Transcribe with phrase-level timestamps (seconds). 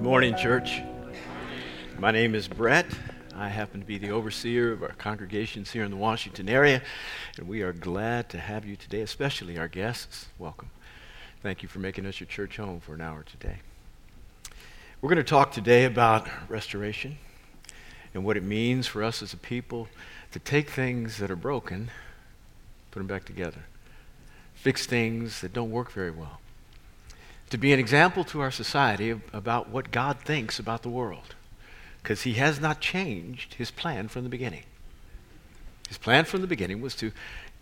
[0.00, 0.80] Good morning, church.
[1.98, 2.86] My name is Brett.
[3.36, 6.80] I happen to be the overseer of our congregations here in the Washington area,
[7.36, 10.28] and we are glad to have you today, especially our guests.
[10.38, 10.70] Welcome.
[11.42, 13.56] Thank you for making us your church home for an hour today.
[15.02, 17.18] We're going to talk today about restoration
[18.14, 19.86] and what it means for us as a people
[20.32, 21.90] to take things that are broken,
[22.90, 23.66] put them back together,
[24.54, 26.40] fix things that don't work very well
[27.50, 31.34] to be an example to our society about what God thinks about the world.
[32.02, 34.62] Because he has not changed his plan from the beginning.
[35.88, 37.12] His plan from the beginning was to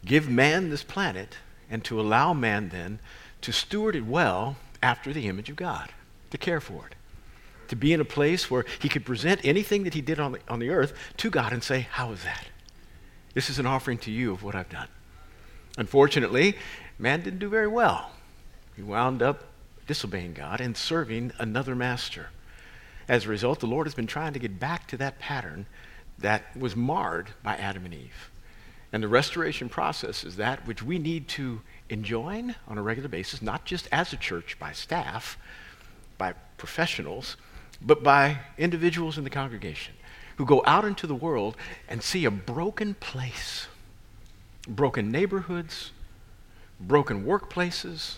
[0.04, 1.38] give man this planet
[1.70, 3.00] and to allow man then
[3.40, 5.90] to steward it well after the image of God,
[6.30, 6.94] to care for it,
[7.68, 10.40] to be in a place where he could present anything that he did on the,
[10.48, 12.46] on the earth to God and say, How is that?
[13.34, 14.88] This is an offering to you of what I've done.
[15.76, 16.56] Unfortunately,
[16.98, 18.10] man didn't do very well.
[18.76, 19.47] He wound up
[19.88, 22.28] disobeying God and serving another master.
[23.08, 25.66] As a result, the Lord has been trying to get back to that pattern
[26.18, 28.30] that was marred by Adam and Eve.
[28.92, 33.42] And the restoration process is that which we need to enjoin on a regular basis,
[33.42, 35.38] not just as a church by staff,
[36.16, 37.36] by professionals,
[37.80, 39.94] but by individuals in the congregation
[40.36, 41.56] who go out into the world
[41.88, 43.66] and see a broken place,
[44.68, 45.92] broken neighborhoods,
[46.80, 48.16] broken workplaces,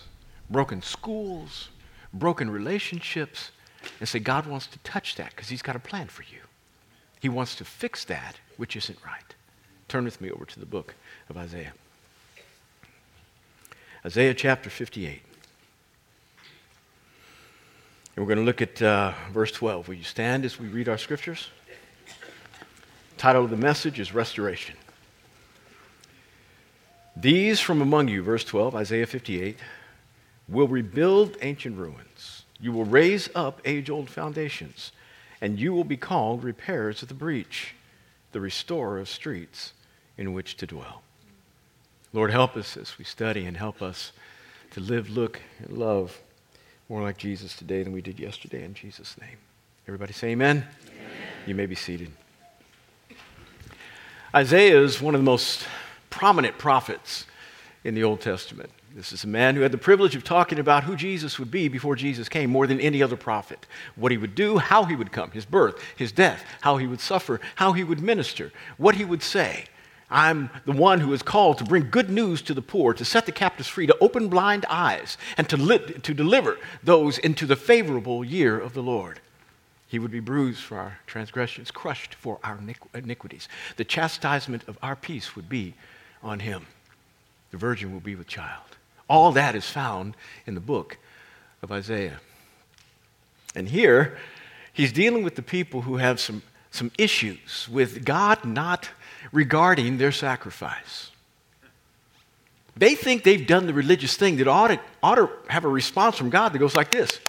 [0.51, 1.69] broken schools,
[2.13, 3.51] broken relationships,
[3.99, 6.39] and say, God wants to touch that because He's got a plan for you.
[7.19, 9.35] He wants to fix that which isn't right.
[9.87, 10.95] Turn with me over to the book
[11.29, 11.73] of Isaiah.
[14.05, 15.21] Isaiah chapter 58.
[18.15, 19.87] And we're going to look at uh, verse 12.
[19.87, 21.49] Will you stand as we read our scriptures?
[23.17, 24.75] Title of the message is Restoration.
[27.15, 29.57] These from among you, verse 12, Isaiah 58
[30.51, 32.43] will rebuild ancient ruins.
[32.59, 34.91] You will raise up age old foundations,
[35.39, 37.73] and you will be called repairers of the breach,
[38.33, 39.73] the restorer of streets
[40.17, 41.01] in which to dwell.
[42.13, 44.11] Lord, help us as we study and help us
[44.71, 46.19] to live, look, and love
[46.89, 49.37] more like Jesus today than we did yesterday in Jesus' name.
[49.87, 50.67] Everybody say amen.
[50.87, 51.09] amen.
[51.47, 52.11] You may be seated.
[54.35, 55.65] Isaiah is one of the most
[56.09, 57.25] prominent prophets
[57.83, 58.69] in the Old Testament.
[58.93, 61.69] This is a man who had the privilege of talking about who Jesus would be
[61.69, 63.65] before Jesus came more than any other prophet.
[63.95, 66.99] What he would do, how he would come, his birth, his death, how he would
[66.99, 69.65] suffer, how he would minister, what he would say.
[70.09, 73.25] I'm the one who is called to bring good news to the poor, to set
[73.25, 77.55] the captives free, to open blind eyes, and to, li- to deliver those into the
[77.55, 79.21] favorable year of the Lord.
[79.87, 82.59] He would be bruised for our transgressions, crushed for our
[82.93, 83.47] iniquities.
[83.77, 85.75] The chastisement of our peace would be
[86.21, 86.67] on him.
[87.51, 88.77] The virgin will be with child.
[89.09, 90.97] All that is found in the book
[91.61, 92.19] of Isaiah.
[93.55, 94.17] And here,
[94.73, 96.41] he's dealing with the people who have some,
[96.71, 98.89] some issues with God not
[99.31, 101.11] regarding their sacrifice.
[102.77, 106.17] They think they've done the religious thing that ought to, ought to have a response
[106.17, 107.19] from God that goes like this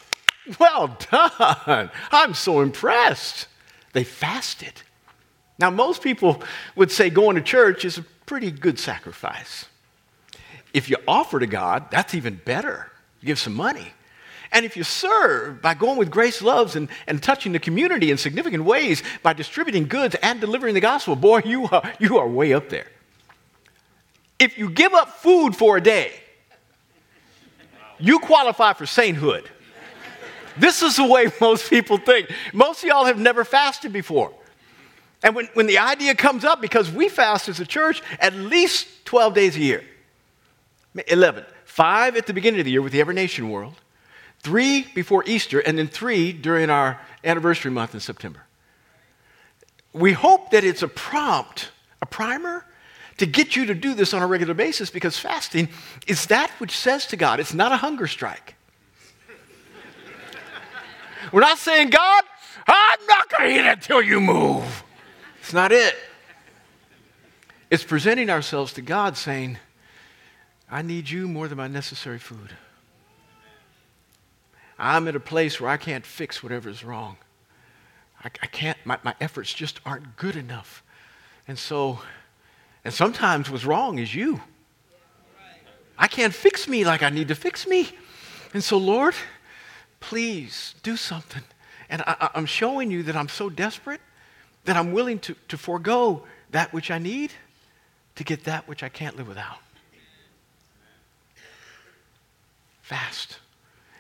[0.59, 1.91] Well done!
[2.11, 3.49] I'm so impressed.
[3.93, 4.73] They fasted.
[5.59, 6.43] Now, most people
[6.77, 9.67] would say going to church is a pretty good sacrifice.
[10.73, 12.91] If you offer to God, that's even better.
[13.25, 13.93] Give some money.
[14.53, 18.19] And if you serve by going with Grace Loves and, and touching the community in
[18.19, 22.53] significant ways by distributing goods and delivering the gospel, boy, you are, you are way
[22.53, 22.87] up there.
[24.39, 26.13] If you give up food for a day,
[27.99, 29.49] you qualify for sainthood.
[30.59, 32.31] This is the way most people think.
[32.53, 34.33] Most of y'all have never fasted before.
[35.23, 39.07] And when, when the idea comes up, because we fast as a church at least
[39.07, 39.85] 12 days a year,
[40.95, 41.45] 11.
[41.65, 43.75] Five at the beginning of the year with the Every Nation World,
[44.41, 48.43] three before Easter, and then three during our anniversary month in September.
[49.93, 51.71] We hope that it's a prompt,
[52.01, 52.65] a primer
[53.19, 55.69] to get you to do this on a regular basis because fasting
[56.07, 58.55] is that which says to God, it's not a hunger strike.
[61.33, 62.25] We're not saying, God,
[62.67, 64.85] I'm not going to eat until you move.
[65.41, 65.95] It's not it.
[67.71, 69.59] It's presenting ourselves to God saying,
[70.73, 72.49] I need you more than my necessary food.
[74.79, 77.19] I'm at a place where I can't fix whatever is wrong.
[78.25, 80.83] I, I can't, my, my efforts just aren't good enough.
[81.47, 81.99] And so,
[82.87, 84.41] and sometimes what's wrong is you.
[85.99, 87.91] I can't fix me like I need to fix me.
[88.55, 89.15] And so, Lord,
[90.01, 91.43] please do something.
[91.91, 94.01] And I, am showing you that I'm so desperate
[94.65, 97.31] that I'm willing to, to forego that which I need
[98.15, 99.59] to get that which I can't live without.
[102.93, 103.39] Fast.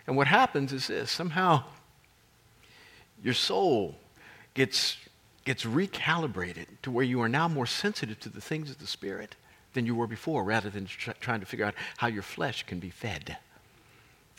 [0.06, 1.64] And what happens is this somehow
[3.24, 3.96] your soul
[4.52, 4.98] gets,
[5.46, 9.34] gets recalibrated to where you are now more sensitive to the things of the Spirit
[9.72, 12.80] than you were before, rather than tr- trying to figure out how your flesh can
[12.80, 13.38] be fed.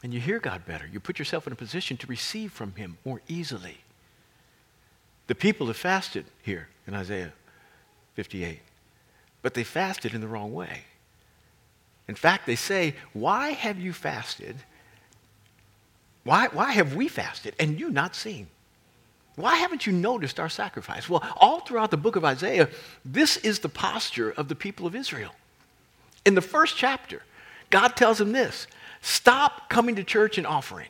[0.03, 0.85] And you hear God better.
[0.85, 3.77] You put yourself in a position to receive from Him more easily.
[5.25, 7.33] The people have fasted here in Isaiah
[8.13, 8.59] 58,
[9.41, 10.83] but they fasted in the wrong way.
[12.07, 14.57] In fact, they say, Why have you fasted?
[16.23, 18.47] Why, why have we fasted and you not seen?
[19.35, 21.09] Why haven't you noticed our sacrifice?
[21.09, 22.69] Well, all throughout the book of Isaiah,
[23.03, 25.31] this is the posture of the people of Israel.
[26.25, 27.23] In the first chapter,
[27.69, 28.67] God tells them this
[29.01, 30.89] stop coming to church and offering.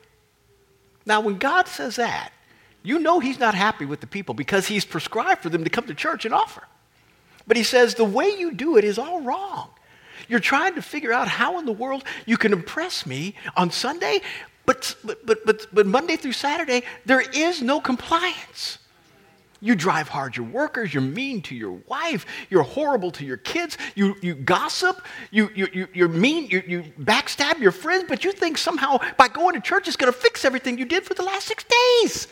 [1.06, 2.32] Now, when God says that,
[2.82, 5.86] you know He's not happy with the people because He's prescribed for them to come
[5.86, 6.62] to church and offer.
[7.46, 9.70] But He says the way you do it is all wrong.
[10.28, 14.20] You're trying to figure out how in the world you can impress me on Sunday
[14.66, 18.78] but, but, but, but Monday through Saturday, there is no compliance.
[19.60, 23.78] You drive hard your workers, you're mean to your wife, you're horrible to your kids,
[23.94, 28.32] you, you gossip, you, you, you, are mean, you, you backstab your friends, but you
[28.32, 31.22] think somehow by going to church it's going to fix everything you did for the
[31.22, 32.28] last six days.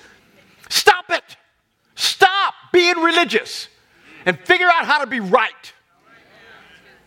[0.69, 1.37] Stop it.
[1.95, 3.69] Stop being religious
[4.27, 5.73] and figure out how to be right.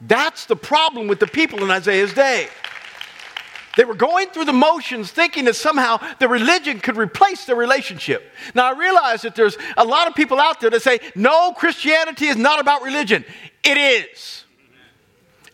[0.07, 2.47] That's the problem with the people in Isaiah's day.
[3.75, 8.31] They were going through the motions thinking that somehow the religion could replace the relationship.
[8.53, 12.27] Now, I realize that there's a lot of people out there that say, no, Christianity
[12.27, 13.25] is not about religion.
[13.63, 14.45] It is.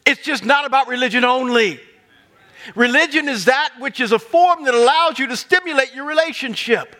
[0.06, 1.80] It's just not about religion only.
[2.76, 6.96] Religion is that which is a form that allows you to stimulate your relationship.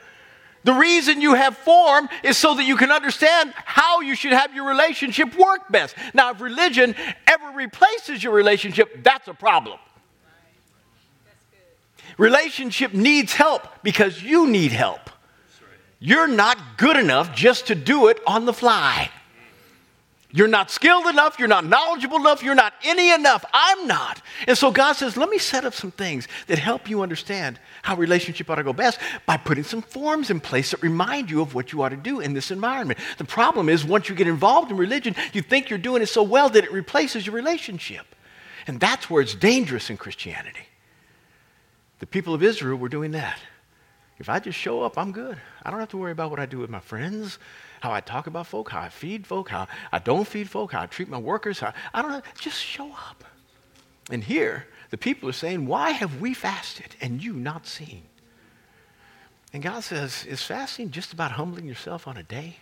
[0.64, 4.54] The reason you have form is so that you can understand how you should have
[4.54, 5.96] your relationship work best.
[6.14, 6.96] Now, if religion
[7.28, 9.80] ever replaces your relationship, that's a problem.
[12.18, 15.10] Relationship needs help because you need help.
[16.00, 19.10] You're not good enough just to do it on the fly.
[20.34, 21.38] You're not skilled enough.
[21.38, 22.42] You're not knowledgeable enough.
[22.42, 23.44] You're not any enough.
[23.54, 24.22] I'm not.
[24.48, 27.96] And so God says, let me set up some things that help you understand how
[27.96, 31.54] relationship ought to go best by putting some forms in place that remind you of
[31.54, 33.00] what you ought to do in this environment.
[33.18, 36.24] The problem is, once you get involved in religion, you think you're doing it so
[36.24, 38.06] well that it replaces your relationship.
[38.68, 40.68] And that's where it's dangerous in Christianity.
[42.00, 43.40] The people of Israel were doing that.
[44.18, 45.38] If I just show up, I'm good.
[45.64, 47.40] I don't have to worry about what I do with my friends,
[47.82, 50.84] how I talk about folk, how I feed folk, how I don't feed folk, how
[50.84, 51.60] I treat my workers.
[51.60, 52.22] How, I don't know.
[52.40, 53.24] Just show up.
[54.10, 58.04] And here, the people are saying, Why have we fasted and you not seen?
[59.52, 62.58] And God says, Is fasting just about humbling yourself on a day?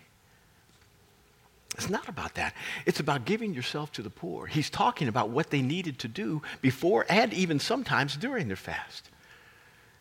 [1.75, 2.56] It's not about that.
[2.86, 4.48] It's about giving yourself to the poor.
[4.48, 9.10] He's talking about what they needed to do before and even sometimes during their fast.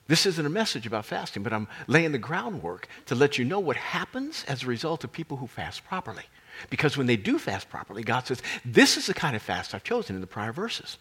[0.08, 3.60] This isn't a message about fasting, but I'm laying the groundwork to let you know
[3.60, 6.25] what happens as a result of people who fast properly.
[6.70, 9.84] Because when they do fast properly, God says, This is the kind of fast I've
[9.84, 10.96] chosen in the prior verses.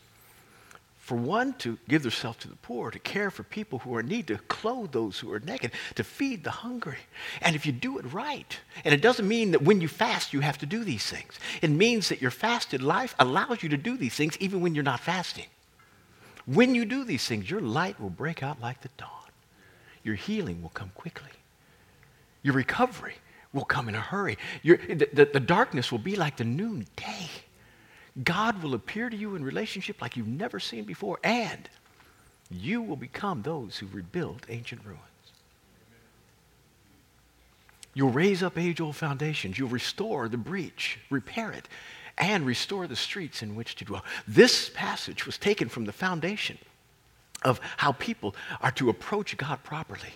[0.98, 4.10] For one, to give themselves to the poor, to care for people who are in
[4.10, 6.98] need, to clothe those who are naked, to feed the hungry.
[7.42, 10.42] And if you do it right, and it doesn't mean that when you fast you
[10.42, 13.96] have to do these things, it means that your fasted life allows you to do
[13.96, 15.46] these things even when you're not fasting.
[16.48, 19.10] When you do these things, your light will break out like the dawn.
[20.04, 21.30] Your healing will come quickly.
[22.42, 23.16] Your recovery
[23.52, 24.38] will come in a hurry.
[24.64, 27.30] Your, the, the, darkness will be like the noonday.
[28.24, 31.70] God will appear to you in relationship like you've never seen before, and
[32.50, 35.02] you will become those who rebuild ancient ruins.
[37.94, 39.58] You'll raise up age old foundations.
[39.58, 41.68] You'll restore the breach, repair it,
[42.18, 44.04] and restore the streets in which to dwell.
[44.28, 46.58] This passage was taken from the foundation
[47.44, 50.14] of how people are to approach God properly.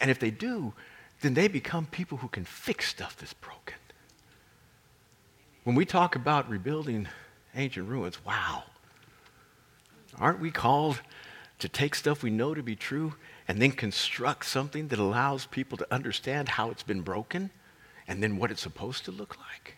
[0.00, 0.74] And if they do,
[1.20, 3.76] then they become people who can fix stuff that's broken.
[5.64, 7.08] When we talk about rebuilding
[7.54, 8.64] ancient ruins, wow.
[10.18, 11.00] Aren't we called
[11.58, 13.14] to take stuff we know to be true
[13.46, 17.50] and then construct something that allows people to understand how it's been broken
[18.08, 19.76] and then what it's supposed to look like?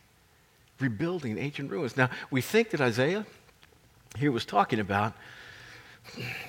[0.82, 1.96] Rebuilding ancient ruins.
[1.96, 3.24] Now, we think that Isaiah
[4.18, 5.14] here was talking about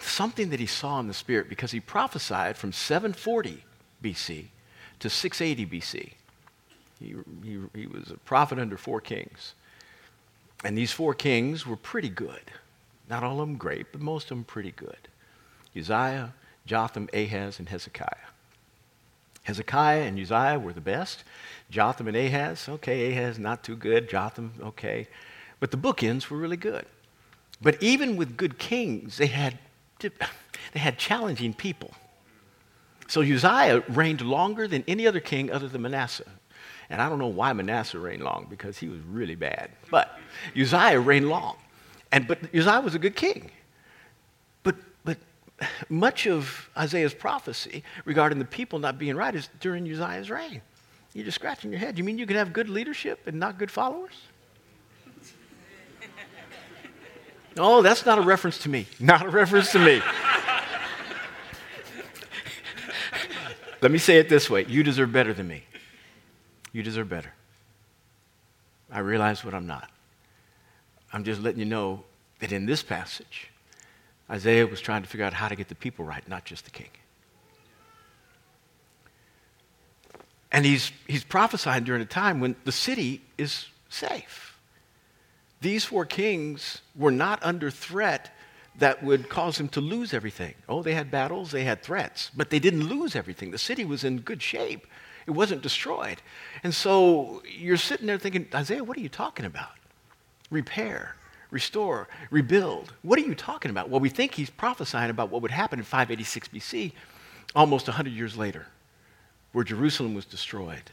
[0.01, 3.63] something that he saw in the Spirit because he prophesied from 740
[4.03, 4.45] BC
[4.99, 6.13] to 680 BC.
[6.99, 9.53] He, he, he was a prophet under four kings.
[10.63, 12.51] And these four kings were pretty good.
[13.09, 15.07] Not all of them great, but most of them pretty good.
[15.77, 16.33] Uzziah,
[16.65, 18.32] Jotham, Ahaz, and Hezekiah.
[19.43, 21.23] Hezekiah and Uzziah were the best.
[21.69, 24.09] Jotham and Ahaz, okay, Ahaz not too good.
[24.09, 25.07] Jotham, okay.
[25.59, 26.85] But the bookends were really good.
[27.61, 29.57] But even with good kings, they had,
[29.99, 31.93] they had challenging people.
[33.07, 36.29] So Uzziah reigned longer than any other king other than Manasseh.
[36.89, 39.71] And I don't know why Manasseh reigned long because he was really bad.
[39.89, 40.19] But
[40.59, 41.57] Uzziah reigned long.
[42.11, 43.51] And but Uzziah was a good king.
[45.89, 50.61] Much of Isaiah's prophecy regarding the people not being right is during Uzziah's reign.
[51.13, 51.97] You're just scratching your head.
[51.97, 54.13] You mean you can have good leadership and not good followers?
[57.55, 58.87] No, oh, that's not a reference to me.
[58.99, 60.01] Not a reference to me.
[63.81, 65.63] Let me say it this way you deserve better than me.
[66.71, 67.33] You deserve better.
[68.89, 69.89] I realize what I'm not.
[71.11, 72.03] I'm just letting you know
[72.39, 73.49] that in this passage,
[74.29, 76.71] Isaiah was trying to figure out how to get the people right, not just the
[76.71, 76.89] king.
[80.51, 84.57] And he's, he's prophesying during a time when the city is safe.
[85.61, 88.35] These four kings were not under threat
[88.77, 90.55] that would cause them to lose everything.
[90.67, 93.51] Oh, they had battles, they had threats, but they didn't lose everything.
[93.51, 94.87] The city was in good shape,
[95.25, 96.21] it wasn't destroyed.
[96.63, 99.71] And so you're sitting there thinking, Isaiah, what are you talking about?
[100.49, 101.15] Repair,
[101.53, 102.91] restore, rebuild.
[103.03, 103.89] What are you talking about?
[103.89, 106.91] Well, we think he's prophesying about what would happen in 586 BC,
[107.55, 108.65] almost 100 years later
[109.53, 110.91] where Jerusalem was destroyed.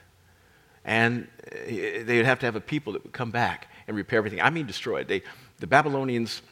[0.85, 4.19] And eh, they would have to have a people that would come back and repair
[4.19, 4.40] everything.
[4.40, 5.09] I mean, destroyed.
[5.09, 5.23] They,
[5.59, 6.43] the Babylonians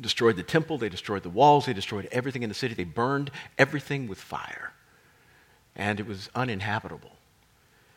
[0.00, 3.30] destroyed the temple, they destroyed the walls, they destroyed everything in the city, they burned
[3.58, 4.72] everything with fire.
[5.76, 7.12] And it was uninhabitable.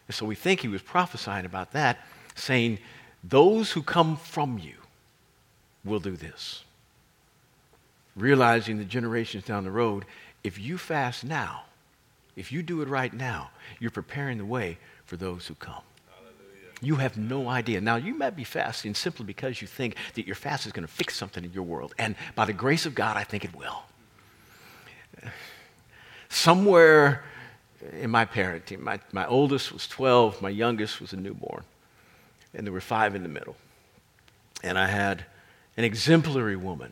[0.07, 1.97] And so we think he was prophesying about that,
[2.35, 2.79] saying,
[3.23, 4.75] Those who come from you
[5.87, 6.63] will do this.
[8.15, 10.05] Realizing the generations down the road,
[10.43, 11.63] if you fast now,
[12.35, 15.81] if you do it right now, you're preparing the way for those who come.
[16.79, 17.81] You have no idea.
[17.81, 20.93] Now, you might be fasting simply because you think that your fast is going to
[20.93, 21.95] fix something in your world.
[21.97, 23.81] And by the grace of God, I think it will.
[26.29, 27.23] Somewhere
[27.93, 31.63] in my parenting, my, my oldest was 12, my youngest was a newborn,
[32.53, 33.55] and there were five in the middle.
[34.63, 35.25] And I had
[35.77, 36.91] an exemplary woman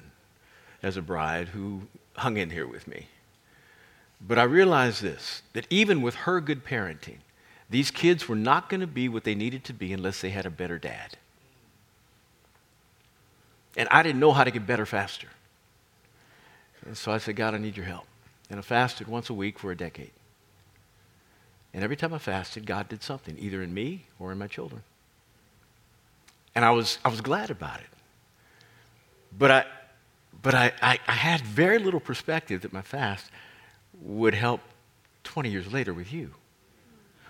[0.81, 1.81] as a bride who
[2.15, 3.07] hung in here with me.
[4.25, 7.17] But I realized this that even with her good parenting,
[7.69, 10.45] these kids were not going to be what they needed to be unless they had
[10.45, 11.17] a better dad.
[13.75, 15.27] And I didn't know how to get better faster.
[16.85, 18.05] And so I said, God, I need your help.
[18.49, 20.11] And I fasted once a week for a decade.
[21.73, 24.83] And every time I fasted, God did something, either in me or in my children.
[26.53, 27.87] And I was, I was glad about it.
[29.37, 29.65] But I,
[30.41, 33.29] but I, I, I had very little perspective that my fast
[34.01, 34.61] would help
[35.23, 36.31] 20 years later with you.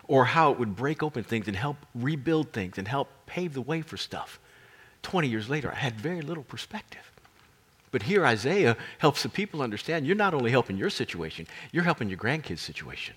[0.08, 3.62] Or how it would break open things and help rebuild things and help pave the
[3.62, 4.40] way for stuff.
[5.02, 7.12] 20 years later, I had very little perspective.
[7.92, 12.10] But here, Isaiah helps the people understand you're not only helping your situation, you're helping
[12.10, 13.16] your grandkids' situation.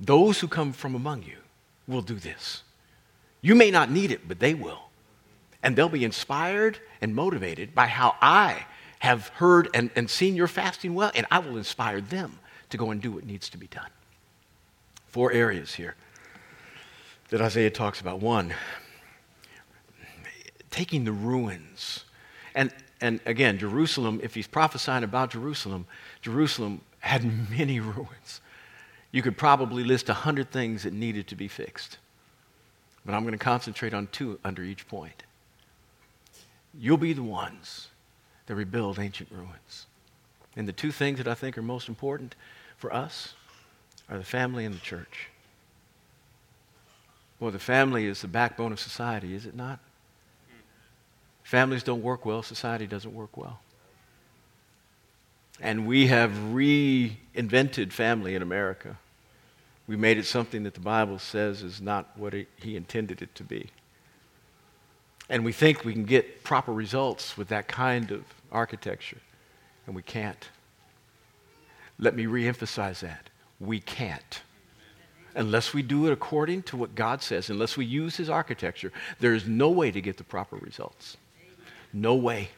[0.00, 1.38] Those who come from among you
[1.86, 2.62] will do this.
[3.40, 4.90] You may not need it, but they will.
[5.64, 8.66] And they'll be inspired and motivated by how I
[9.00, 12.38] have heard and, and seen your fasting well, and I will inspire them
[12.70, 13.90] to go and do what needs to be done.
[15.08, 15.96] Four areas here
[17.30, 18.20] that Isaiah talks about.
[18.20, 18.54] One,
[20.70, 22.04] taking the ruins.
[22.54, 25.86] And, and again, Jerusalem, if he's prophesying about Jerusalem,
[26.20, 28.40] Jerusalem had many ruins.
[29.12, 31.98] You could probably list a hundred things that needed to be fixed.
[33.06, 35.24] But I'm going to concentrate on two under each point.
[36.78, 37.88] You'll be the ones
[38.46, 39.86] that rebuild ancient ruins.
[40.56, 42.34] And the two things that I think are most important
[42.76, 43.34] for us
[44.08, 45.28] are the family and the church.
[47.40, 49.80] Well, the family is the backbone of society, is it not?
[51.42, 53.60] Families don't work well, society doesn't work well.
[55.60, 58.98] And we have reinvented family in America.
[59.86, 63.34] We made it something that the Bible says is not what it, He intended it
[63.34, 63.70] to be.
[65.28, 69.18] And we think we can get proper results with that kind of architecture,
[69.86, 70.48] and we can't.
[71.98, 73.30] Let me reemphasize that.
[73.60, 74.42] We can't.
[75.34, 79.34] Unless we do it according to what God says, unless we use His architecture, there
[79.34, 81.16] is no way to get the proper results.
[81.92, 82.50] No way.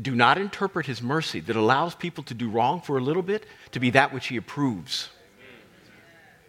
[0.00, 3.46] Do not interpret His mercy that allows people to do wrong for a little bit
[3.72, 5.10] to be that which He approves.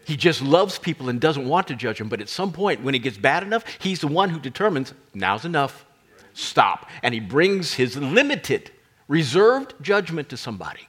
[0.05, 2.09] He just loves people and doesn't want to judge them.
[2.09, 5.45] But at some point, when it gets bad enough, he's the one who determines now's
[5.45, 5.85] enough.
[6.33, 6.88] Stop.
[7.01, 8.69] And he brings his limited,
[9.07, 10.88] reserved judgment to somebody.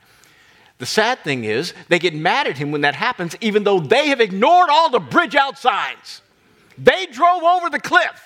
[0.78, 4.08] The sad thing is, they get mad at him when that happens, even though they
[4.08, 6.20] have ignored all the bridge out signs.
[6.76, 8.22] They drove over the cliff.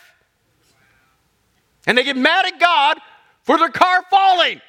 [1.87, 2.99] And they get mad at God
[3.43, 4.61] for their car falling.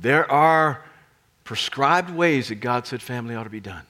[0.00, 0.84] There are
[1.48, 3.86] prescribed ways that God said family ought to be done.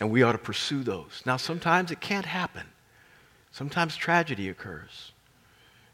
[0.00, 1.22] And we ought to pursue those.
[1.24, 2.66] Now, sometimes it can't happen.
[3.52, 5.12] Sometimes tragedy occurs.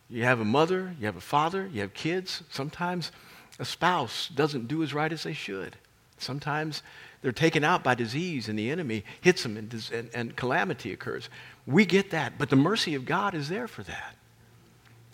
[0.09, 2.43] You have a mother, you have a father, you have kids.
[2.49, 3.13] Sometimes
[3.59, 5.77] a spouse doesn't do as right as they should.
[6.17, 6.83] Sometimes
[7.21, 11.29] they're taken out by disease and the enemy hits them and, and, and calamity occurs.
[11.67, 14.17] We get that, but the mercy of God is there for that.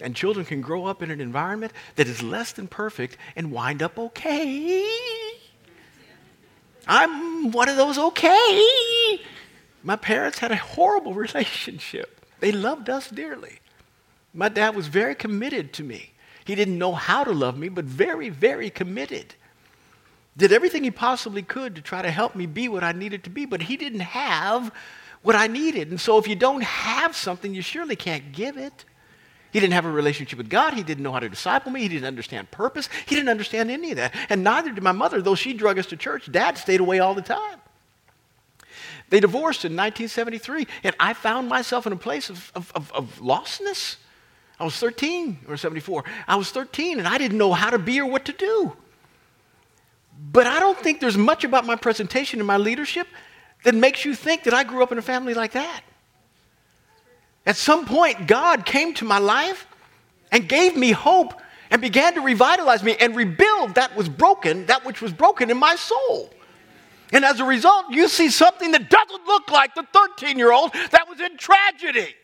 [0.01, 3.83] And children can grow up in an environment that is less than perfect and wind
[3.83, 4.87] up okay.
[6.87, 9.21] I'm one of those okay.
[9.83, 12.25] My parents had a horrible relationship.
[12.41, 13.61] They loved us dearly.
[14.35, 16.13] My dad was very committed to me.
[16.45, 19.35] He didn't know how to love me, but very, very committed.
[20.37, 23.31] Did everything he possibly could to try to help me be what I needed to
[23.31, 24.71] be, but he didn't have
[25.23, 25.91] what I needed.
[25.91, 28.85] And so if you don't have something, you surely can't give it.
[29.53, 30.75] He didn't have a relationship with God.
[30.75, 31.81] He didn't know how to disciple me.
[31.81, 32.89] He didn't understand purpose.
[33.07, 34.15] He didn't understand any of that.
[34.29, 36.31] And neither did my mother, though she drug us to church.
[36.31, 37.59] Dad stayed away all the time.
[39.09, 43.21] They divorced in 1973, and I found myself in a place of, of, of, of
[43.21, 43.97] lostness.
[44.59, 46.05] I was 13 or 74.
[46.27, 48.77] I was 13, and I didn't know how to be or what to do.
[50.33, 53.07] But I don't think there's much about my presentation and my leadership
[53.65, 55.83] that makes you think that I grew up in a family like that.
[57.47, 59.67] At some point, God came to my life
[60.33, 64.85] and gave me hope and began to revitalize me and rebuild that was broken, that
[64.85, 66.31] which was broken in my soul.
[67.13, 70.73] And as a result, you see something that doesn't look like the 13 year old
[70.91, 72.15] that was in tragedy.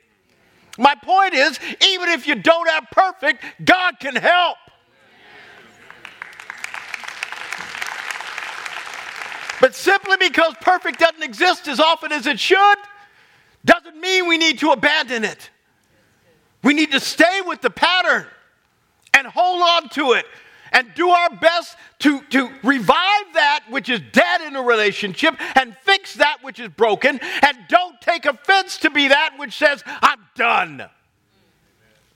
[0.79, 4.57] My point is, even if you don't have perfect, God can help.
[9.61, 12.79] But simply because perfect doesn't exist as often as it should,
[13.65, 15.51] doesn't mean we need to abandon it.
[16.63, 18.27] We need to stay with the pattern
[19.15, 20.27] and hold on to it
[20.73, 25.77] and do our best to, to revive that which is dead in a relationship and
[25.83, 27.21] fix that which is broken.
[27.43, 30.89] And don't take offense to be that which says, I'm done.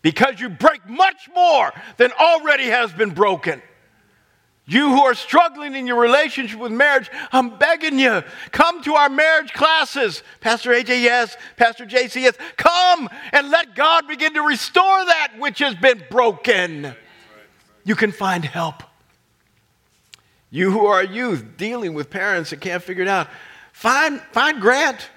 [0.03, 3.61] Because you break much more than already has been broken.
[4.69, 9.09] You who are struggling in your relationship with marriage, I'm begging you, come to our
[9.09, 10.25] marriage classes.
[10.41, 11.37] Pastor AJ, yes.
[11.57, 12.37] Pastor JC, yes.
[12.57, 16.95] Come and let God begin to restore that which has been broken.
[17.85, 18.83] You can find help.
[20.51, 23.29] You who are youth dealing with parents that can't figure it out,
[23.73, 25.11] find, find Grant.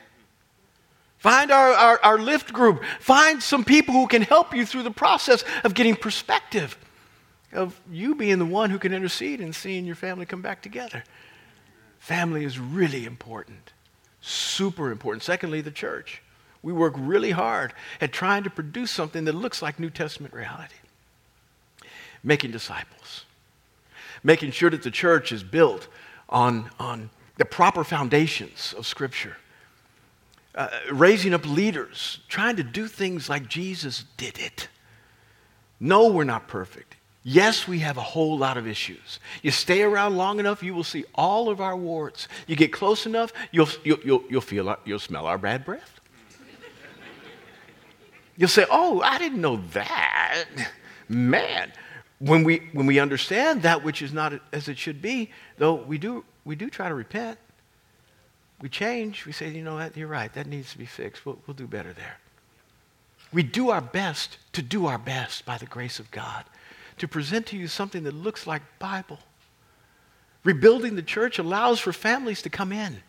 [1.17, 2.83] Find our, our, our lift group.
[2.99, 6.77] Find some people who can help you through the process of getting perspective
[7.53, 11.03] of you being the one who can intercede and seeing your family come back together.
[11.99, 13.73] Family is really important,
[14.21, 15.23] super important.
[15.23, 16.21] Secondly, the church.
[16.61, 20.75] We work really hard at trying to produce something that looks like New Testament reality.
[22.21, 23.25] Making disciples,
[24.23, 25.87] making sure that the church is built
[26.27, 29.37] on, on the proper foundations of Scripture.
[30.53, 34.67] Uh, raising up leaders, trying to do things like Jesus did it.
[35.79, 36.95] No, we're not perfect.
[37.31, 39.19] Yes, we have a whole lot of issues.
[39.43, 42.27] You stay around long enough, you will see all of our warts.
[42.47, 45.99] You get close enough, you'll, you'll, you'll, you'll feel, our, you'll smell our bad breath.
[48.35, 50.45] You'll say, oh, I didn't know that.
[51.07, 51.71] Man,
[52.17, 55.99] when we, when we understand that which is not as it should be, though we
[55.99, 57.37] do, we do try to repent,
[58.59, 61.27] we change, we say, you know what, you're right, that needs to be fixed.
[61.27, 62.17] We'll, we'll do better there.
[63.31, 66.43] We do our best to do our best by the grace of God
[66.99, 69.19] to present to you something that looks like Bible.
[70.43, 73.01] Rebuilding the church allows for families to come in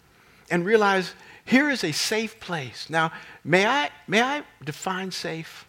[0.51, 2.91] and realize here is a safe place.
[2.91, 3.13] Now,
[3.45, 5.67] may I, may I define safe?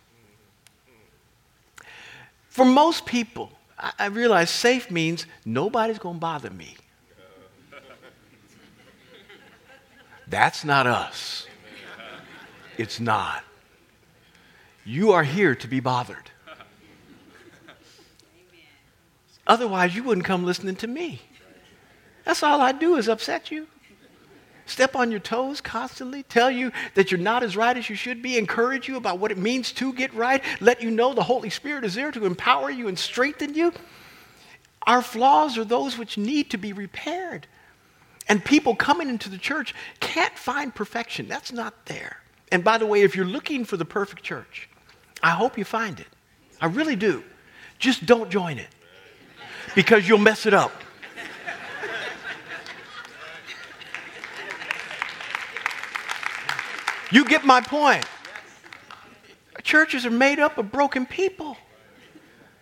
[2.50, 6.76] For most people, I, I realize safe means nobody's going to bother me.
[10.28, 11.48] That's not us.
[12.78, 13.44] It's not.
[14.86, 16.32] You are here to be bothered.
[19.48, 21.22] Otherwise, you wouldn't come listening to me.
[22.26, 23.68] That's all I do is upset you.
[24.66, 28.22] Step on your toes constantly, tell you that you're not as right as you should
[28.22, 31.50] be, encourage you about what it means to get right, let you know the Holy
[31.50, 33.74] Spirit is there to empower you and strengthen you.
[34.84, 37.48] Our flaws are those which need to be repaired.
[38.30, 41.28] And people coming into the church can't find perfection.
[41.28, 42.18] That's not there.
[42.52, 44.70] And by the way, if you're looking for the perfect church,
[45.22, 46.08] I hope you find it.
[46.62, 47.24] I really do.
[47.80, 48.70] Just don't join it
[49.76, 50.72] because you'll mess it up.
[57.12, 58.06] You get my point.
[59.64, 61.58] Churches are made up of broken people.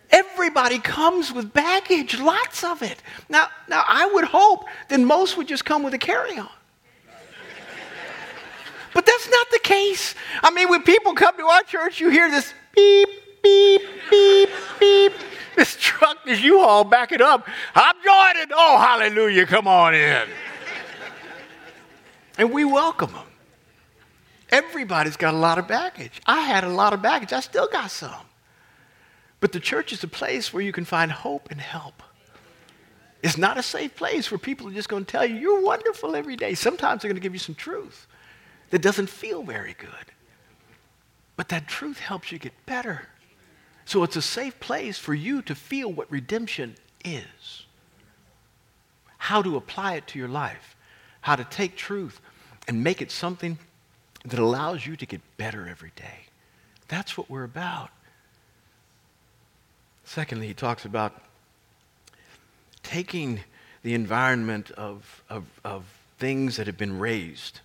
[0.10, 3.02] Everybody comes with baggage, lots of it.
[3.30, 6.50] Now, now I would hope that most would just come with a carry-on.
[8.94, 10.16] But that's not the case.
[10.42, 13.10] I mean, when people come to our church, you hear this beep,
[13.44, 15.14] beep, beep, beep.
[16.20, 17.48] Truck, this U-Haul, back it up.
[17.76, 18.52] I'm joining.
[18.54, 20.28] Oh, hallelujah, come on in.
[22.38, 23.26] and we welcome them.
[24.50, 26.22] Everybody's got a lot of baggage.
[26.26, 27.34] I had a lot of baggage.
[27.34, 28.26] I still got some.
[29.40, 32.02] But the church is a place where you can find hope and help.
[33.22, 36.16] It's not a safe place where people are just going to tell you, you're wonderful
[36.16, 36.56] every day.
[36.56, 38.08] Sometimes they're going to give you some truth
[38.70, 39.90] that doesn't feel very good.
[41.36, 43.09] But that truth helps you get better.
[43.89, 47.65] So it's a safe place for you to feel what redemption is,
[49.17, 50.75] how to apply it to your life,
[51.21, 52.21] how to take truth
[52.67, 53.58] and make it something
[54.23, 56.28] that allows you to get better every day.
[56.88, 57.89] That's what we're about.
[60.04, 61.23] Secondly, he talks about
[62.84, 63.39] taking
[63.82, 65.84] the environment of, of, of
[66.19, 67.62] things that have been razed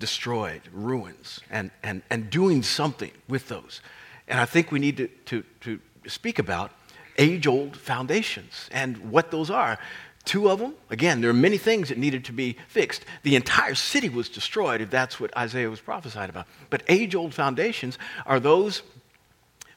[0.00, 3.80] destroyed, ruins, and, and, and doing something with those.
[4.28, 6.72] And I think we need to, to, to speak about
[7.18, 9.78] age old foundations and what those are.
[10.24, 13.04] Two of them, again, there are many things that needed to be fixed.
[13.22, 16.46] The entire city was destroyed, if that's what Isaiah was prophesying about.
[16.68, 18.82] But age old foundations are those,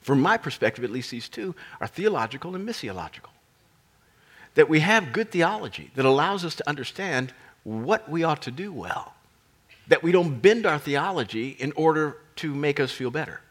[0.01, 3.29] from my perspective, at least these two, are theological and missiological.
[4.55, 7.31] That we have good theology that allows us to understand
[7.63, 9.13] what we ought to do well
[9.89, 13.41] that we don't bend our theology in order to make us feel better.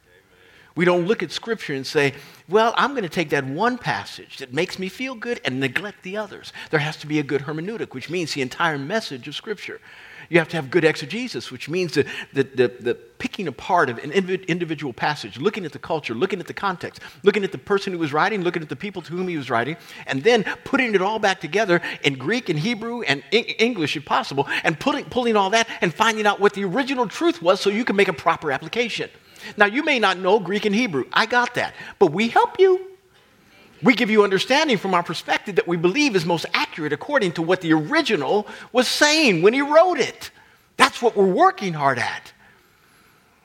[0.79, 2.14] We don't look at Scripture and say,
[2.49, 6.05] well, I'm going to take that one passage that makes me feel good and neglect
[6.05, 6.53] the others.
[6.71, 9.81] There has to be a good hermeneutic, which means the entire message of Scripture.
[10.29, 13.99] You have to have good exegesis, which means the, the, the, the picking apart of
[13.99, 17.93] an individual passage, looking at the culture, looking at the context, looking at the person
[17.93, 20.95] who was writing, looking at the people to whom he was writing, and then putting
[20.95, 25.35] it all back together in Greek and Hebrew and English, if possible, and pulling, pulling
[25.35, 28.12] all that and finding out what the original truth was so you can make a
[28.12, 29.11] proper application.
[29.57, 31.05] Now, you may not know Greek and Hebrew.
[31.12, 31.74] I got that.
[31.98, 32.85] But we help you.
[33.83, 37.42] We give you understanding from our perspective that we believe is most accurate according to
[37.42, 40.31] what the original was saying when he wrote it.
[40.77, 42.33] That's what we're working hard at.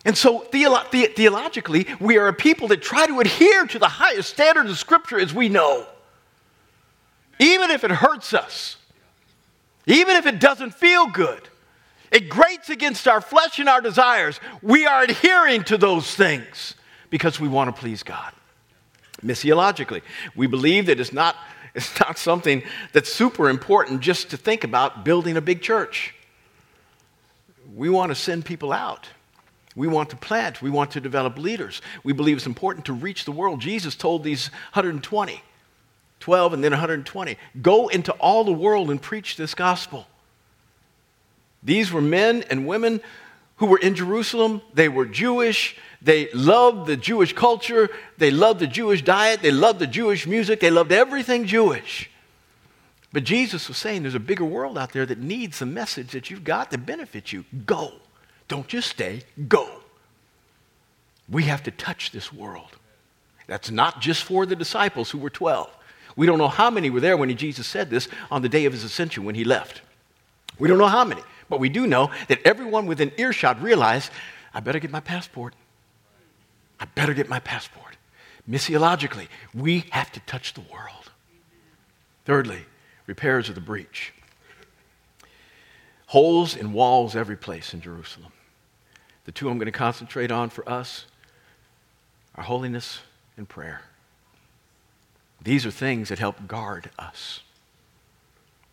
[0.05, 3.87] And so, theolo- the- theologically, we are a people that try to adhere to the
[3.87, 5.85] highest standard of Scripture as we know.
[7.39, 8.77] Even if it hurts us,
[9.85, 11.47] even if it doesn't feel good,
[12.13, 16.75] it grates against our flesh and our desires, we are adhering to those things
[17.09, 18.31] because we want to please God
[19.23, 20.03] missiologically.
[20.35, 21.35] We believe that it's not,
[21.75, 26.13] it's not something that's super important just to think about building a big church.
[27.75, 29.09] We want to send people out.
[29.75, 30.61] We want to plant.
[30.61, 31.81] We want to develop leaders.
[32.03, 33.59] We believe it's important to reach the world.
[33.59, 35.41] Jesus told these 120,
[36.19, 40.05] 12 and then 120, go into all the world and preach this gospel.
[41.63, 43.01] These were men and women
[43.57, 44.61] who were in Jerusalem.
[44.73, 45.77] They were Jewish.
[46.01, 47.89] They loved the Jewish culture.
[48.17, 49.41] They loved the Jewish diet.
[49.41, 50.59] They loved the Jewish music.
[50.59, 52.09] They loved everything Jewish.
[53.13, 56.29] But Jesus was saying there's a bigger world out there that needs the message that
[56.29, 57.45] you've got to benefit you.
[57.65, 57.93] Go.
[58.47, 59.69] Don't just stay, go.
[61.29, 62.75] We have to touch this world.
[63.47, 65.69] That's not just for the disciples who were 12.
[66.15, 68.73] We don't know how many were there when Jesus said this on the day of
[68.73, 69.81] his ascension when he left.
[70.59, 71.21] We don't know how many,
[71.53, 74.11] but we do know that everyone within earshot realized
[74.55, 75.53] I better get my passport.
[76.79, 77.95] I better get my passport.
[78.49, 81.11] Missiologically, we have to touch the world.
[82.25, 82.65] Thirdly,
[83.05, 84.15] repairs of the breach.
[86.07, 88.31] Holes in walls every place in Jerusalem.
[89.25, 91.05] The two I'm going to concentrate on for us
[92.33, 93.01] are holiness
[93.37, 93.83] and prayer.
[95.39, 97.41] These are things that help guard us.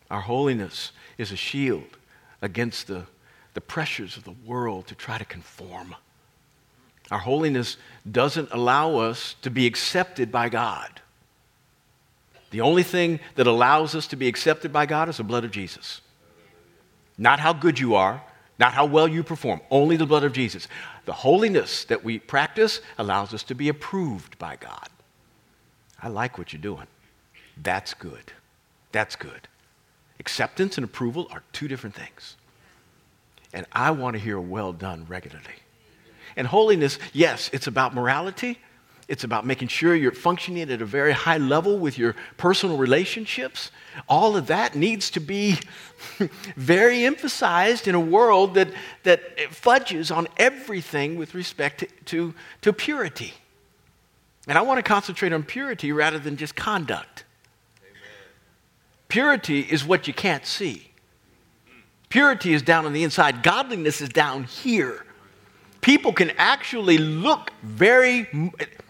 [0.09, 1.97] Our holiness is a shield
[2.41, 3.03] against the,
[3.53, 5.95] the pressures of the world to try to conform.
[7.11, 7.77] Our holiness
[8.09, 11.01] doesn't allow us to be accepted by God.
[12.51, 15.51] The only thing that allows us to be accepted by God is the blood of
[15.51, 16.01] Jesus.
[17.17, 18.21] Not how good you are,
[18.59, 20.67] not how well you perform, only the blood of Jesus.
[21.05, 24.87] The holiness that we practice allows us to be approved by God.
[26.01, 26.87] I like what you're doing.
[27.61, 28.31] That's good.
[28.91, 29.47] That's good.
[30.21, 32.37] Acceptance and approval are two different things.
[33.53, 35.55] And I want to hear well done regularly.
[36.35, 38.59] And holiness, yes, it's about morality.
[39.07, 43.71] It's about making sure you're functioning at a very high level with your personal relationships.
[44.07, 45.57] All of that needs to be
[46.55, 48.67] very emphasized in a world that,
[49.01, 53.33] that fudges on everything with respect to, to, to purity.
[54.47, 57.25] And I want to concentrate on purity rather than just conduct.
[59.11, 60.89] Purity is what you can't see.
[62.07, 65.05] Purity is down on the inside, godliness is down here.
[65.81, 68.25] People can actually look very,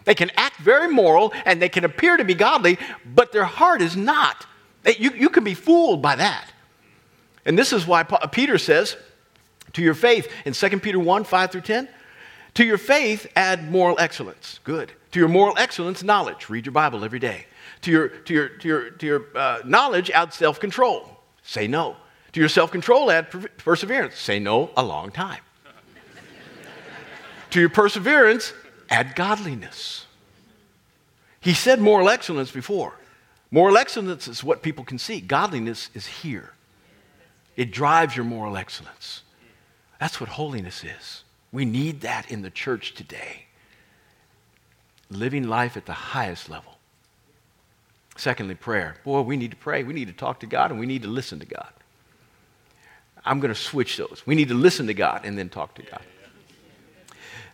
[0.04, 3.82] they can act very moral and they can appear to be godly, but their heart
[3.82, 4.46] is not.
[4.86, 6.52] You, you can be fooled by that.
[7.44, 8.96] And this is why uh, Peter says,
[9.72, 11.88] to your faith, in 2 Peter 1 5 through 10,
[12.54, 14.60] to your faith add moral excellence.
[14.62, 14.92] Good.
[15.10, 16.48] To your moral excellence, knowledge.
[16.48, 17.46] Read your Bible every day.
[17.82, 21.18] To your, to your, to your, to your uh, knowledge, add self control.
[21.42, 21.96] Say no.
[22.32, 24.16] To your self control, add perseverance.
[24.16, 25.40] Say no a long time.
[27.50, 28.52] to your perseverance,
[28.88, 30.06] add godliness.
[31.40, 32.94] He said moral excellence before.
[33.50, 36.54] Moral excellence is what people can see, godliness is here.
[37.56, 39.22] It drives your moral excellence.
[40.00, 41.24] That's what holiness is.
[41.52, 43.44] We need that in the church today.
[45.10, 46.71] Living life at the highest level.
[48.16, 48.96] Secondly, prayer.
[49.04, 49.82] Boy, we need to pray.
[49.82, 51.72] We need to talk to God and we need to listen to God.
[53.24, 54.22] I'm going to switch those.
[54.26, 56.02] We need to listen to God and then talk to God.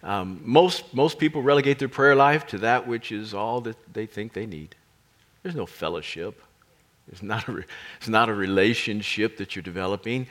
[0.03, 4.07] Um, most, most people relegate their prayer life to that which is all that they
[4.07, 4.77] think they need.
[5.43, 6.41] There's no fellowship.
[7.11, 7.65] It's not a,
[7.99, 10.27] it's not a relationship that you're developing.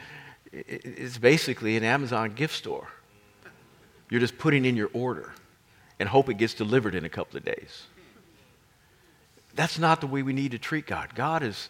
[0.51, 2.87] It's basically an Amazon gift store.
[4.09, 5.33] You're just putting in your order
[5.99, 7.87] and hope it gets delivered in a couple of days.
[9.58, 11.15] That's not the way we need to treat God.
[11.15, 11.70] God is,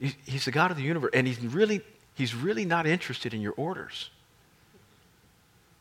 [0.00, 1.82] He's the God of the universe, and He's really
[2.14, 4.10] He's really not interested in your orders.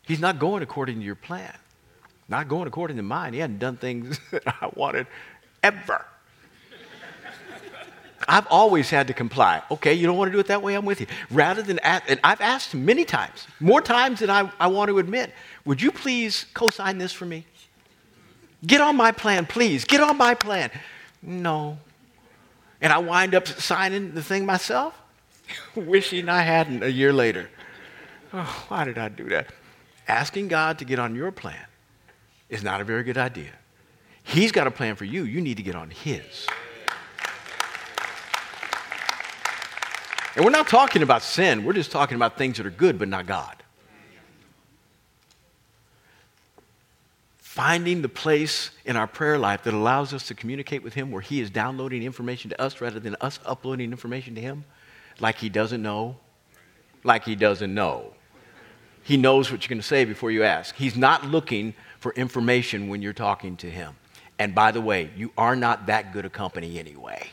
[0.03, 1.53] He's not going according to your plan,
[2.29, 3.33] not going according to mine.
[3.33, 5.07] He hadn't done things that I wanted
[5.63, 6.05] ever.
[8.27, 9.61] I've always had to comply.
[9.71, 11.07] Okay, you don't want to do it that way, I'm with you.
[11.31, 14.99] Rather than, ask, and I've asked many times, more times than I, I want to
[14.99, 15.31] admit,
[15.63, 17.45] would you please co sign this for me?
[18.65, 19.85] Get on my plan, please.
[19.85, 20.71] Get on my plan.
[21.27, 21.77] No.
[22.79, 24.99] And I wind up signing the thing myself.
[25.75, 27.49] wishing I hadn't a year later.
[28.33, 29.47] Oh, why did I do that?
[30.07, 31.65] Asking God to get on your plan
[32.49, 33.51] is not a very good idea.
[34.23, 35.23] He's got a plan for you.
[35.23, 36.47] You need to get on His.
[40.35, 43.09] And we're not talking about sin, we're just talking about things that are good but
[43.09, 43.55] not God.
[47.57, 51.23] Finding the place in our prayer life that allows us to communicate with Him where
[51.23, 54.63] He is downloading information to us rather than us uploading information to Him
[55.19, 56.17] like he doesn't know,
[57.03, 58.13] like he doesn't know.
[59.03, 60.75] He knows what you're going to say before you ask.
[60.75, 63.95] He's not looking for information when you're talking to him.
[64.37, 67.27] And by the way, you are not that good a company anyway.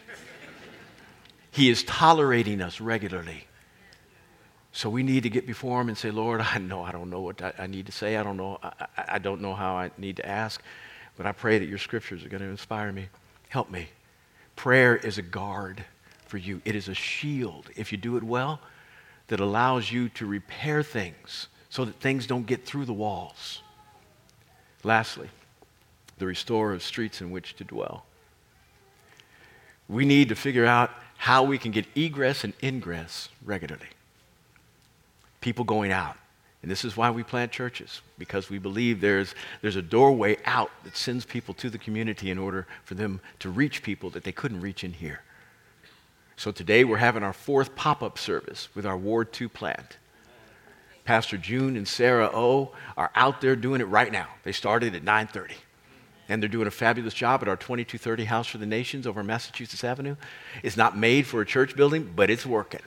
[1.51, 3.47] He is tolerating us regularly.
[4.75, 7.21] So we need to get before him and say, Lord, I know I don't know
[7.21, 8.17] what I, need to say.
[8.17, 8.59] I don't know.
[8.61, 10.61] I, I don't know how I need to ask.
[11.17, 13.07] But I pray that your scriptures are going to inspire me.
[13.49, 13.87] Help me.
[14.57, 15.85] Prayer is a guard
[16.27, 16.61] for you.
[16.65, 18.59] It is a shield, if you do it well,
[19.29, 23.63] that allows you to repair things so that things don't get through the walls.
[24.83, 25.29] Lastly,
[26.19, 28.07] the restorer of streets in which to dwell.
[29.89, 33.87] We need to figure out how we can get egress and ingress regularly.
[35.45, 36.17] People going out.
[36.63, 40.71] And this is why we plant churches, because we believe there's, there's a doorway out
[40.85, 44.33] that sends people to the community in order for them to reach people that they
[44.33, 45.21] couldn't reach in here.
[46.39, 49.99] So today we're having our fourth pop up service with our Ward 2 plant.
[51.05, 54.29] Pastor June and Sarah O are out there doing it right now.
[54.45, 55.57] They started at 9:30.
[56.31, 59.85] And they're doing a fabulous job at our 2230 House for the Nations over Massachusetts
[59.85, 60.17] Avenue.
[60.63, 62.81] It's not made for a church building, but it's working.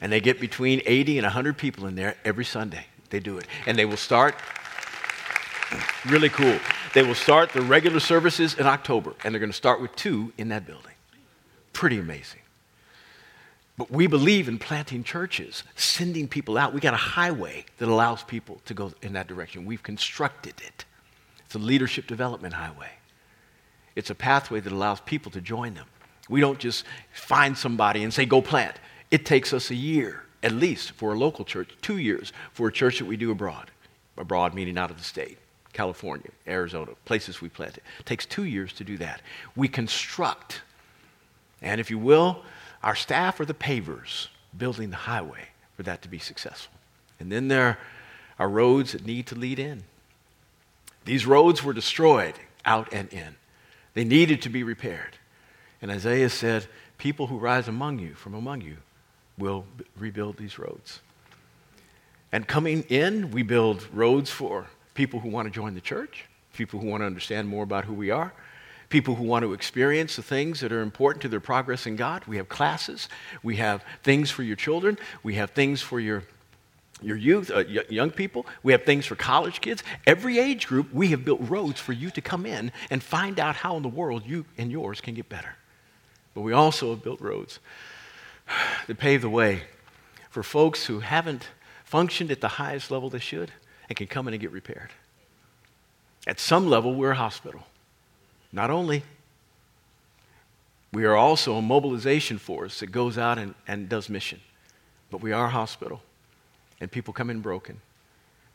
[0.00, 2.86] And they get between 80 and 100 people in there every Sunday.
[3.10, 3.46] They do it.
[3.66, 4.34] And they will start
[6.06, 6.58] really cool.
[6.94, 10.32] They will start the regular services in October, and they're going to start with two
[10.38, 10.92] in that building.
[11.72, 12.40] Pretty amazing.
[13.76, 16.74] But we believe in planting churches, sending people out.
[16.74, 19.64] We got a highway that allows people to go in that direction.
[19.64, 20.84] We've constructed it.
[21.46, 22.90] It's a leadership development highway.
[23.94, 25.86] It's a pathway that allows people to join them.
[26.28, 28.76] We don't just find somebody and say, go plant.
[29.10, 32.72] It takes us a year, at least, for a local church, two years for a
[32.72, 33.70] church that we do abroad.
[34.16, 35.38] Abroad meaning out of the state.
[35.72, 37.82] California, Arizona, places we planted.
[38.00, 39.22] It takes two years to do that.
[39.54, 40.62] We construct
[41.60, 42.42] and if you will,
[42.82, 46.72] our staff are the pavers building the highway for that to be successful.
[47.20, 47.78] And then there
[48.38, 49.82] are roads that need to lead in.
[51.04, 53.36] These roads were destroyed out and in,
[53.94, 55.16] they needed to be repaired.
[55.80, 56.66] And Isaiah said,
[56.98, 58.78] People who rise among you, from among you,
[59.38, 61.00] will b- rebuild these roads.
[62.32, 66.24] And coming in, we build roads for people who want to join the church.
[66.52, 68.32] people who want to understand more about who we are,
[68.88, 72.24] people who want to experience the things that are important to their progress in God.
[72.26, 73.08] We have classes,
[73.42, 76.24] we have things for your children, we have things for your
[77.00, 78.44] your youth, uh, young people.
[78.64, 79.84] We have things for college kids.
[80.04, 83.54] Every age group, we have built roads for you to come in and find out
[83.54, 85.54] how in the world you and yours can get better.
[86.34, 87.60] But we also have built roads
[88.86, 89.62] that pave the way
[90.30, 91.48] for folks who haven't
[91.84, 93.52] functioned at the highest level they should
[93.88, 94.90] and can come in and get repaired.
[96.26, 97.62] At some level, we're a hospital.
[98.52, 99.02] Not only,
[100.92, 104.40] we are also a mobilization force that goes out and, and does mission,
[105.10, 106.02] but we are a hospital.
[106.80, 107.80] And people come in broken.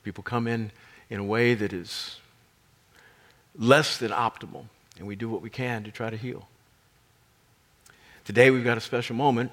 [0.03, 0.71] People come in
[1.09, 2.19] in a way that is
[3.57, 4.65] less than optimal,
[4.97, 6.47] and we do what we can to try to heal.
[8.25, 9.51] Today we've got a special moment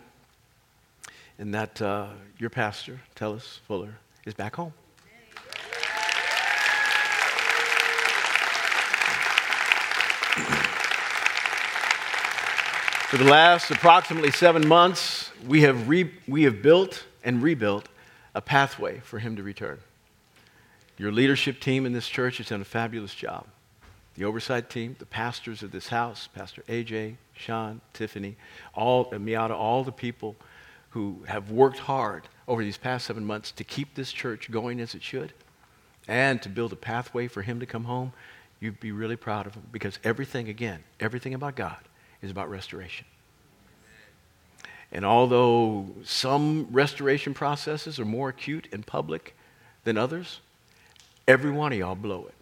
[1.41, 2.07] in that uh,
[2.39, 4.75] your pastor, Tellus Fuller, is back home.
[13.09, 17.89] For the last approximately seven months, we have, re- we have built and rebuilt
[18.35, 19.79] a pathway for him to return.
[20.99, 23.47] Your leadership team in this church has done a fabulous job.
[24.15, 28.37] The oversight team, the pastors of this house, Pastor AJ, Sean, Tiffany,
[28.75, 30.37] all Miata, all the people
[30.91, 34.95] who have worked hard over these past seven months to keep this church going as
[34.95, 35.33] it should
[36.09, 38.13] and to build a pathway for him to come home,
[38.59, 41.79] you'd be really proud of him because everything, again, everything about God
[42.21, 43.07] is about restoration.
[44.93, 49.37] And although some restoration processes are more acute and public
[49.85, 50.41] than others,
[51.29, 52.35] every one of y'all blow it.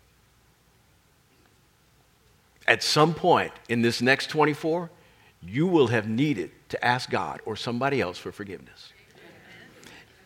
[2.67, 4.91] At some point in this next 24,
[5.43, 8.93] you will have needed to ask God or somebody else for forgiveness.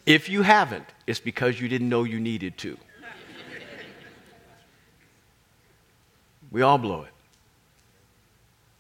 [0.05, 2.77] If you haven't, it's because you didn't know you needed to.
[6.51, 7.13] We all blow it,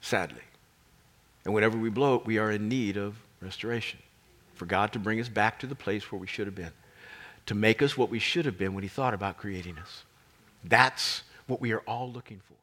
[0.02, 0.42] sadly.
[1.44, 3.98] And whenever we blow it, we are in need of restoration.
[4.54, 6.72] For God to bring us back to the place where we should have been,
[7.46, 10.02] to make us what we should have been when He thought about creating us.
[10.62, 12.54] That's what we are all looking for.